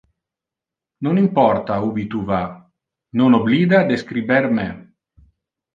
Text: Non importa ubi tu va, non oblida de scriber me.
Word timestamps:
Non 1.07 1.19
importa 1.25 1.77
ubi 1.89 2.05
tu 2.15 2.21
va, 2.31 2.41
non 3.21 3.39
oblida 3.43 3.87
de 3.91 4.03
scriber 4.05 4.45
me. 4.59 4.69